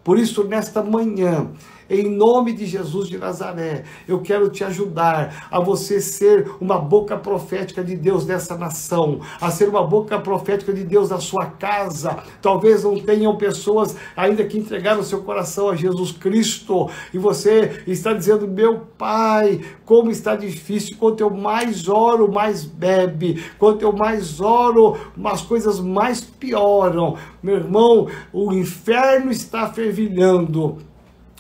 [0.03, 1.51] Por isso, nesta manhã,
[1.93, 7.19] em nome de Jesus de Nazaré, eu quero te ajudar a você ser uma boca
[7.19, 12.17] profética de Deus dessa nação, a ser uma boca profética de Deus da sua casa.
[12.41, 18.15] Talvez não tenham pessoas ainda que entregaram seu coração a Jesus Cristo e você está
[18.15, 20.97] dizendo: Meu Pai, como está difícil.
[20.99, 23.45] Quanto eu mais oro, mais bebe.
[23.59, 27.17] Quanto eu mais oro, as coisas mais pioram.
[27.43, 30.79] Meu irmão, o inferno está fervilhando.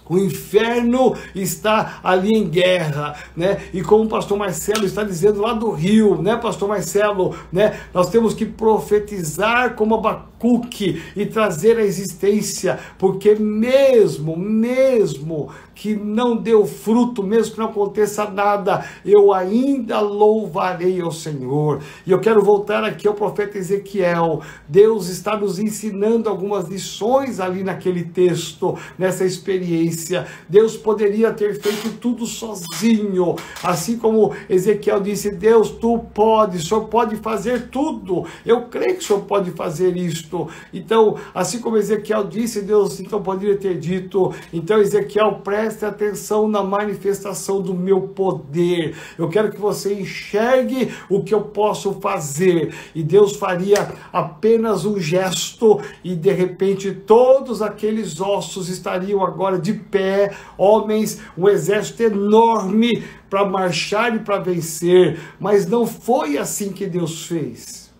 [0.08, 3.62] O inferno está ali em guerra, né?
[3.72, 7.80] E como o pastor Marcelo está dizendo lá do Rio, né, pastor Marcelo, né?
[7.94, 16.36] Nós temos que profetizar como Abacuque e trazer a existência, porque mesmo, mesmo que não
[16.36, 21.80] deu fruto, mesmo que não aconteça nada, eu ainda louvarei ao Senhor.
[22.06, 24.40] E eu quero voltar aqui ao profeta Ezequiel.
[24.68, 30.26] Deus está nos ensinando algumas lições ali naquele texto, nessa experiência.
[30.48, 33.36] Deus poderia ter feito tudo sozinho.
[33.62, 38.26] Assim como Ezequiel disse: Deus, tu podes, o Senhor pode fazer tudo.
[38.44, 40.48] Eu creio que o Senhor pode fazer isto.
[40.72, 45.40] Então, assim como Ezequiel disse, Deus então poderia ter dito: então, Ezequiel,
[45.72, 48.96] preste atenção na manifestação do meu poder.
[49.16, 52.74] Eu quero que você enxergue o que eu posso fazer.
[52.94, 59.72] E Deus faria apenas um gesto e de repente todos aqueles ossos estariam agora de
[59.72, 66.86] pé, homens, um exército enorme para marchar e para vencer, mas não foi assim que
[66.86, 67.90] Deus fez.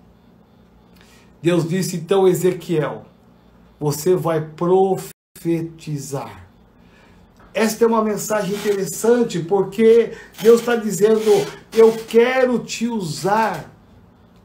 [1.41, 3.05] Deus disse então Ezequiel:
[3.81, 6.52] você vai profetizar.
[7.55, 11.31] Esta é uma mensagem interessante porque Deus está dizendo:
[11.75, 13.72] eu quero te usar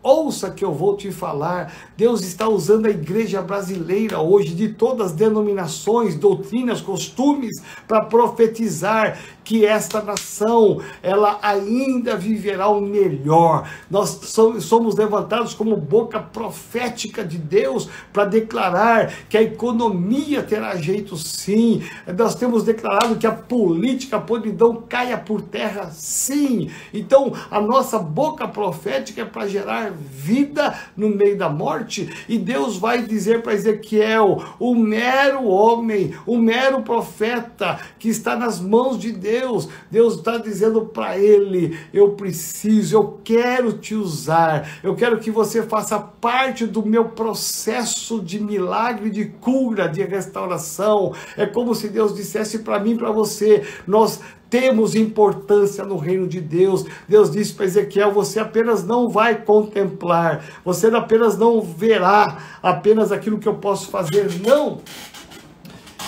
[0.07, 1.73] Ouça que eu vou te falar.
[1.97, 9.19] Deus está usando a igreja brasileira hoje, de todas as denominações, doutrinas, costumes, para profetizar
[9.43, 13.69] que esta nação, ela ainda viverá o melhor.
[13.89, 14.19] Nós
[14.59, 21.81] somos levantados como boca profética de Deus para declarar que a economia terá jeito sim.
[22.17, 26.69] Nós temos declarado que a política, a podridão caia por terra sim.
[26.93, 32.25] Então, a nossa boca profética é para gerar vida no meio da morte.
[32.27, 38.59] E Deus vai dizer para Ezequiel, o mero homem, o mero profeta que está nas
[38.59, 40.15] mãos de Deus, Deus.
[40.17, 45.99] Está dizendo para ele: eu preciso, eu quero te usar, eu quero que você faça
[45.99, 51.13] parte do meu processo de milagre, de cura, de restauração.
[51.35, 54.19] É como se Deus dissesse para mim, para você: nós
[54.49, 56.85] temos importância no reino de Deus.
[57.07, 63.39] Deus disse para Ezequiel: você apenas não vai contemplar, você apenas não verá apenas aquilo
[63.39, 64.79] que eu posso fazer, não.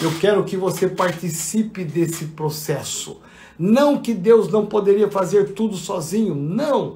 [0.01, 3.19] Eu quero que você participe desse processo.
[3.57, 6.95] Não que Deus não poderia fazer tudo sozinho, não.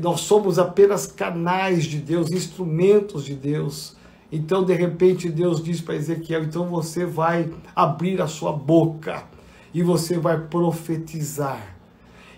[0.00, 3.96] Nós somos apenas canais de Deus, instrumentos de Deus.
[4.30, 9.24] Então, de repente, Deus diz para Ezequiel: então você vai abrir a sua boca
[9.72, 11.76] e você vai profetizar.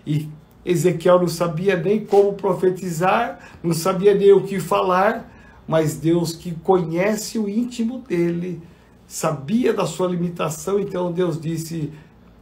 [0.05, 0.29] E
[0.65, 5.31] Ezequiel não sabia nem como profetizar, não sabia nem o que falar,
[5.67, 8.61] mas Deus que conhece o íntimo dele,
[9.07, 11.91] sabia da sua limitação, então Deus disse: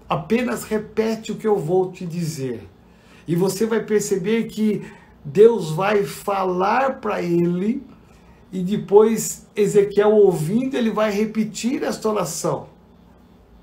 [0.08, 2.68] apenas repete o que eu vou te dizer.
[3.28, 4.86] E você vai perceber que
[5.24, 7.84] Deus vai falar para ele
[8.52, 12.70] e depois Ezequiel ouvindo, ele vai repetir esta oração.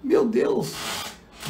[0.03, 0.75] Meu Deus,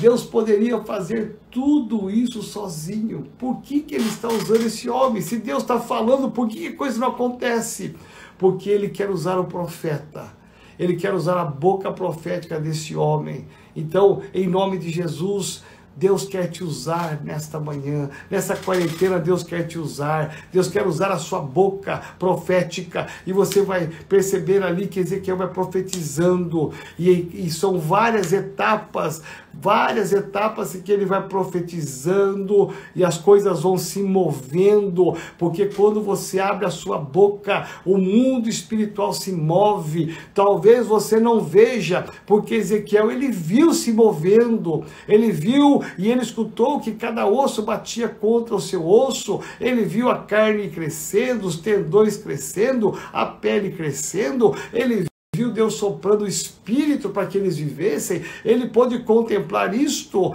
[0.00, 3.26] Deus poderia fazer tudo isso sozinho.
[3.38, 5.22] Por que, que ele está usando esse homem?
[5.22, 7.94] Se Deus está falando, por que, que coisa não acontece?
[8.36, 10.32] Porque ele quer usar o profeta.
[10.78, 15.62] Ele quer usar a boca profética desse homem então, em nome de Jesus,
[15.96, 21.10] Deus quer te usar nesta manhã, nessa quarentena, Deus quer te usar, Deus quer usar
[21.10, 27.50] a sua boca profética, e você vai perceber ali que Ezequiel vai profetizando, e, e
[27.50, 29.22] são várias etapas
[29.60, 36.00] várias etapas em que ele vai profetizando e as coisas vão se movendo, porque quando
[36.02, 40.16] você abre a sua boca, o mundo espiritual se move.
[40.34, 46.80] Talvez você não veja, porque Ezequiel ele viu se movendo, ele viu e ele escutou
[46.80, 52.16] que cada osso batia contra o seu osso, ele viu a carne crescendo, os tendões
[52.16, 58.68] crescendo, a pele crescendo, ele viu Deus soprando o Espírito para que eles vivessem, ele
[58.68, 60.32] pôde contemplar isto,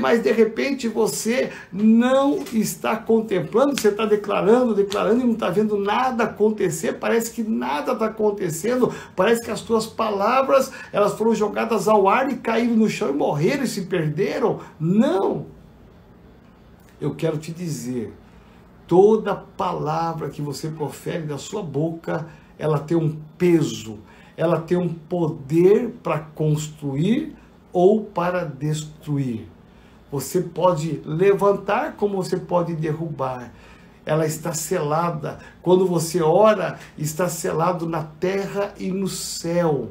[0.00, 5.78] mas de repente você não está contemplando, você está declarando, declarando e não está vendo
[5.78, 11.86] nada acontecer, parece que nada está acontecendo, parece que as tuas palavras elas foram jogadas
[11.86, 14.58] ao ar e caíram no chão e morreram e se perderam.
[14.80, 15.46] Não!
[17.00, 18.12] Eu quero te dizer,
[18.86, 22.26] toda palavra que você profere da sua boca,
[22.58, 24.00] ela tem um peso,
[24.40, 27.36] ela tem um poder para construir
[27.70, 29.46] ou para destruir.
[30.10, 33.52] Você pode levantar como você pode derrubar.
[34.02, 35.40] Ela está selada.
[35.60, 39.90] Quando você ora, está selado na terra e no céu.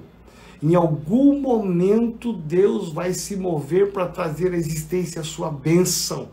[0.64, 6.28] Em algum momento Deus vai se mover para trazer à existência a sua bênção.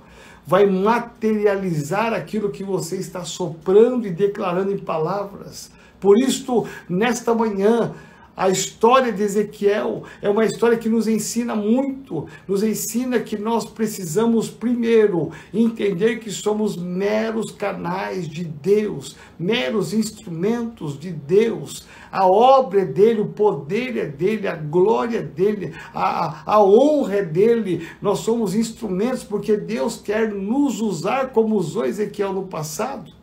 [0.47, 5.71] Vai materializar aquilo que você está soprando e declarando em palavras.
[6.01, 7.95] Por isso, nesta manhã,
[8.37, 13.65] A história de Ezequiel é uma história que nos ensina muito, nos ensina que nós
[13.65, 21.87] precisamos, primeiro, entender que somos meros canais de Deus, meros instrumentos de Deus.
[22.13, 27.17] A obra é dele, o poder é dele, a glória é dele, a, a honra
[27.17, 27.89] é dele.
[28.03, 33.16] Nós somos instrumentos porque Deus quer nos usar como usou Ezequiel no passado.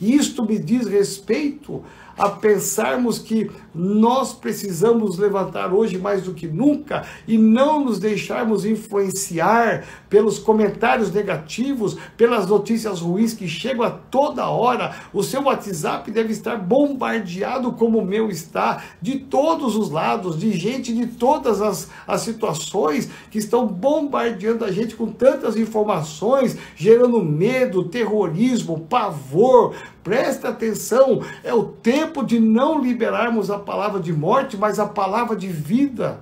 [0.00, 1.84] Isto me diz respeito
[2.20, 8.66] a pensarmos que nós precisamos levantar hoje mais do que nunca e não nos deixarmos
[8.66, 14.94] influenciar pelos comentários negativos, pelas notícias ruins que chegam a toda hora.
[15.14, 20.52] O seu WhatsApp deve estar bombardeado como o meu está, de todos os lados, de
[20.52, 27.22] gente de todas as, as situações que estão bombardeando a gente com tantas informações, gerando
[27.22, 29.74] medo, terrorismo, pavor.
[30.02, 35.36] Presta atenção, é o tempo de não liberarmos a palavra de morte, mas a palavra
[35.36, 36.20] de vida.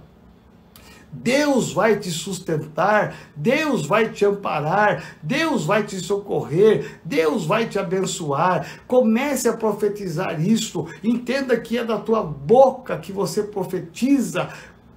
[1.11, 7.79] Deus vai te sustentar, Deus vai te amparar, Deus vai te socorrer, Deus vai te
[7.79, 8.81] abençoar.
[8.87, 10.87] Comece a profetizar isso.
[11.03, 14.49] Entenda que é da tua boca que você profetiza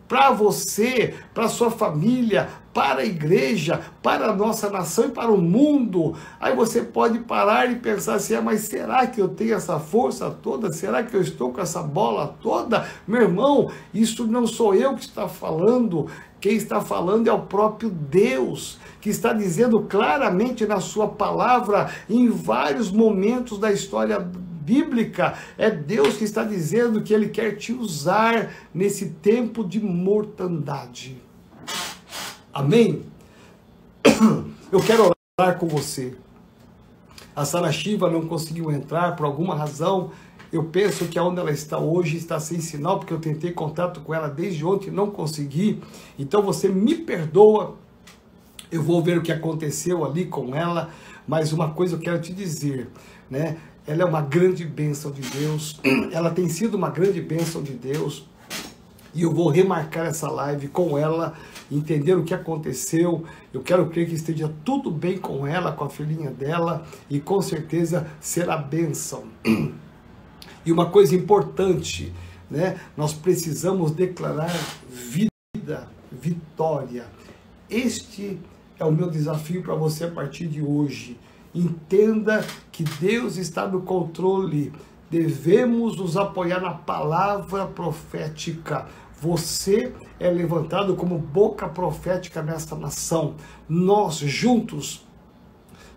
[0.07, 5.38] para você, para sua família, para a igreja, para a nossa nação e para o
[5.38, 6.15] mundo.
[6.39, 10.30] Aí você pode parar e pensar assim: ah, mas será que eu tenho essa força
[10.30, 10.72] toda?
[10.72, 12.88] Será que eu estou com essa bola toda?
[13.07, 16.07] Meu irmão, isso não sou eu que está falando.
[16.39, 22.30] Quem está falando é o próprio Deus, que está dizendo claramente na sua palavra, em
[22.30, 28.51] vários momentos da história bíblica, é Deus que está dizendo que Ele quer te usar
[28.74, 31.22] nesse tempo de mortandade.
[32.54, 33.04] Amém?
[34.72, 36.14] Eu quero orar com você.
[37.34, 40.12] A Sara Shiva não conseguiu entrar por alguma razão.
[40.52, 44.14] Eu penso que aonde ela está hoje está sem sinal, porque eu tentei contato com
[44.14, 45.82] ela desde ontem não consegui.
[46.20, 47.78] Então você me perdoa.
[48.70, 50.89] Eu vou ver o que aconteceu ali com ela,
[51.26, 52.89] mas uma coisa eu quero te dizer,
[53.30, 53.58] né?
[53.88, 55.80] Ela é uma grande bênção de Deus.
[56.12, 58.26] Ela tem sido uma grande bênção de Deus.
[59.14, 61.34] E eu vou remarcar essa live com ela
[61.72, 63.24] entender o que aconteceu.
[63.53, 67.41] Eu quero crer que esteja tudo bem com ela, com a filhinha dela, e com
[67.41, 69.24] certeza será bênção.
[70.63, 72.13] E uma coisa importante,
[72.49, 72.80] né?
[72.95, 74.51] Nós precisamos declarar
[74.88, 77.05] vida, vitória.
[77.67, 78.38] Este
[78.78, 81.17] é o meu desafio para você a partir de hoje.
[81.53, 84.72] Entenda que Deus está no controle.
[85.09, 88.88] Devemos nos apoiar na palavra profética.
[89.22, 93.36] Você é levantado como boca profética nesta nação.
[93.69, 95.05] Nós juntos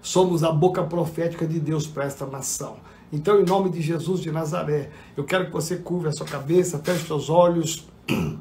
[0.03, 2.77] somos a boca profética de Deus para esta nação.
[3.11, 6.79] Então, em nome de Jesus de Nazaré, eu quero que você curva a sua cabeça,
[6.81, 7.89] feche seus olhos.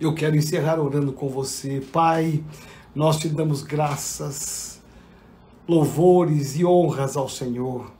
[0.00, 1.82] Eu quero encerrar orando com você.
[1.92, 2.42] Pai,
[2.94, 4.80] nós te damos graças,
[5.68, 7.92] louvores e honras ao Senhor.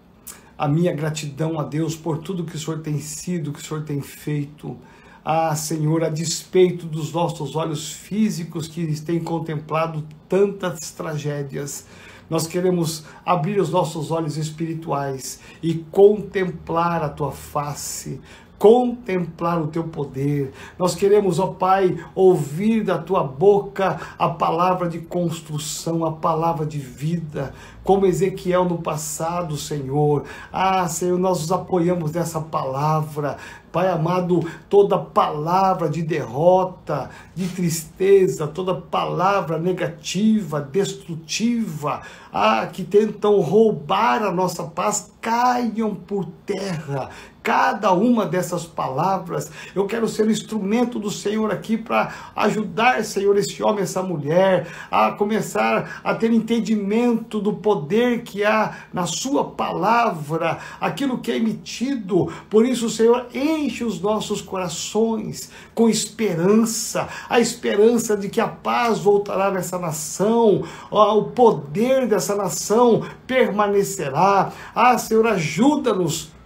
[0.56, 3.84] A minha gratidão a Deus por tudo que o Senhor tem sido, que o Senhor
[3.84, 4.78] tem feito.
[5.24, 11.86] Ah, Senhor, a despeito dos nossos olhos físicos que têm contemplado tantas tragédias,
[12.30, 18.20] nós queremos abrir os nossos olhos espirituais e contemplar a tua face,
[18.60, 20.52] contemplar o teu poder.
[20.78, 26.78] Nós queremos, ó Pai, ouvir da tua boca a palavra de construção, a palavra de
[26.78, 30.24] vida, como Ezequiel no passado, Senhor.
[30.52, 33.38] Ah, Senhor, nós nos apoiamos nessa palavra.
[33.72, 42.02] Pai amado, toda palavra de derrota, de tristeza, toda palavra negativa, destrutiva,
[42.32, 47.10] ah, que tentam roubar a nossa paz, caiam por terra.
[47.42, 53.62] Cada uma dessas palavras, eu quero ser instrumento do Senhor aqui para ajudar, Senhor, esse
[53.62, 60.58] homem, essa mulher, a começar a ter entendimento do poder que há na Sua palavra,
[60.78, 62.30] aquilo que é emitido.
[62.50, 68.98] Por isso, Senhor, enche os nossos corações com esperança, a esperança de que a paz
[68.98, 74.52] voltará nessa nação, o poder dessa nação permanecerá.
[74.74, 76.38] Ah, Senhor, ajuda-nos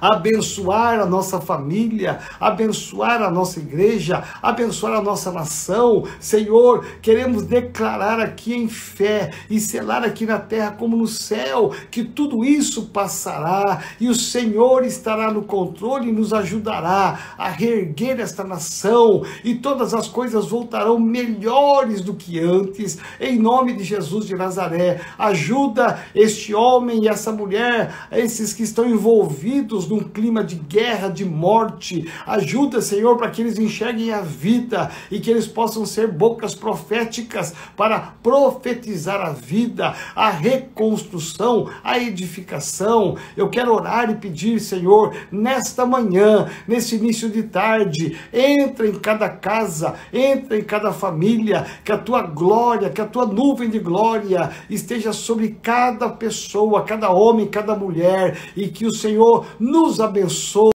[0.00, 6.04] abençoar a nossa família, abençoar a nossa igreja, abençoar a nossa nação.
[6.18, 12.04] Senhor, queremos declarar aqui em fé e selar aqui na terra como no céu que
[12.04, 18.44] tudo isso passará e o Senhor estará no controle e nos ajudará a reerguer esta
[18.44, 22.98] nação e todas as coisas voltarão melhores do que antes.
[23.20, 28.86] Em nome de Jesus de Nazaré, ajuda este homem e essa mulher, esses que estão
[28.86, 32.08] envolvidos num clima de guerra, de morte.
[32.26, 37.52] Ajuda, Senhor, para que eles enxerguem a vida e que eles possam ser bocas proféticas
[37.76, 43.16] para profetizar a vida, a reconstrução, a edificação.
[43.36, 49.28] Eu quero orar e pedir, Senhor, nesta manhã, nesse início de tarde, entra em cada
[49.28, 54.50] casa, entra em cada família, que a tua glória, que a tua nuvem de glória
[54.68, 60.70] esteja sobre cada pessoa, cada homem, cada mulher, e que o Senhor nos abençoe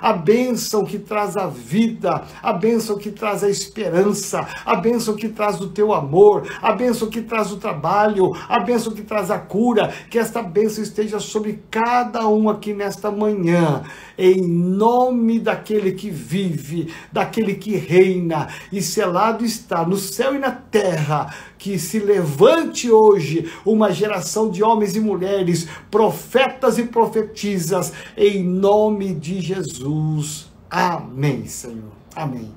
[0.00, 5.28] a bênção que traz a vida, a bênção que traz a esperança, a bênção que
[5.28, 9.38] traz o teu amor, a bênção que traz o trabalho, a bênção que traz a
[9.38, 13.84] cura, que esta bênção esteja sobre cada um aqui nesta manhã,
[14.18, 20.50] em nome daquele que vive, daquele que reina, e selado está no céu e na
[20.50, 21.32] terra,
[21.64, 29.14] que se levante hoje uma geração de homens e mulheres, profetas e profetizas, em nome
[29.14, 30.52] de Jesus.
[30.68, 31.90] Amém, Senhor.
[32.14, 32.52] Amém.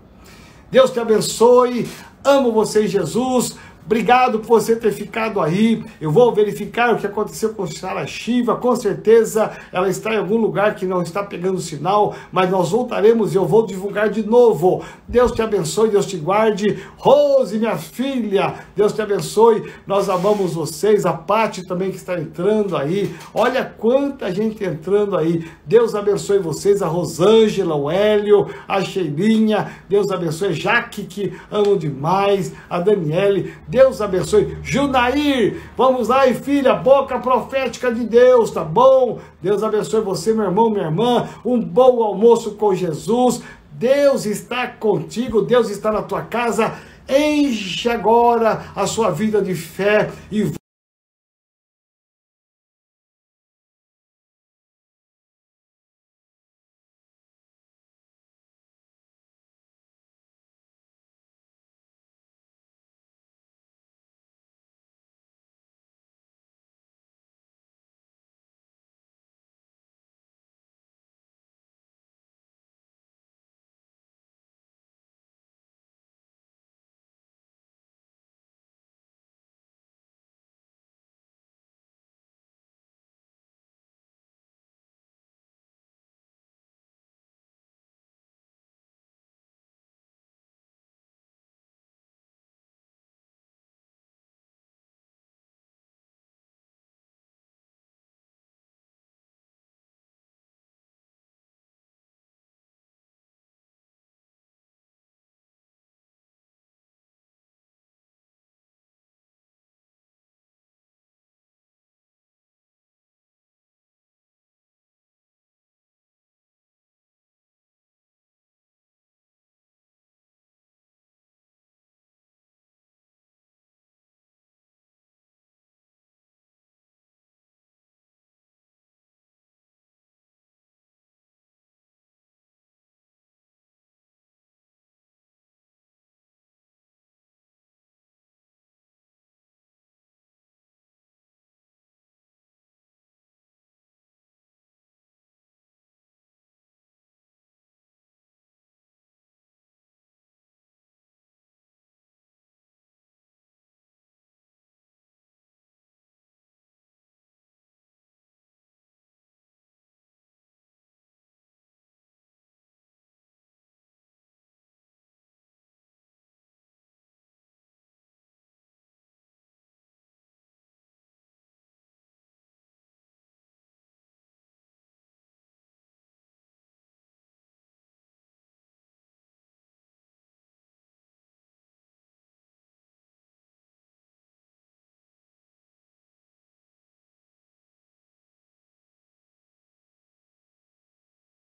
[0.69, 1.87] Deus te abençoe.
[2.21, 3.55] Amo você, Jesus.
[3.87, 5.81] Obrigado por você ter ficado aí.
[6.01, 8.57] Eu vou verificar o que aconteceu com Sara Shiva.
[8.57, 13.33] Com certeza ela está em algum lugar que não está pegando sinal, mas nós voltaremos
[13.33, 14.83] e eu vou divulgar de novo.
[15.07, 16.83] Deus te abençoe, Deus te guarde.
[16.97, 19.71] Rose, minha filha, Deus te abençoe.
[19.87, 21.05] Nós amamos vocês.
[21.05, 23.15] A Pati também que está entrando aí.
[23.33, 25.49] Olha quanta gente entrando aí.
[25.65, 26.81] Deus abençoe vocês.
[26.81, 29.71] A Rosângela, o Hélio, a Cheirinha.
[29.87, 30.51] Deus abençoe.
[30.51, 32.51] Jaque, que amo demais.
[32.69, 33.53] A Daniele.
[33.77, 34.57] Deus abençoe.
[34.63, 39.19] Junair, vamos lá, e filha, boca profética de Deus, tá bom?
[39.39, 41.29] Deus abençoe você, meu irmão, minha irmã.
[41.45, 43.43] Um bom almoço com Jesus.
[43.71, 46.73] Deus está contigo, Deus está na tua casa.
[47.07, 50.51] Enche agora a sua vida de fé e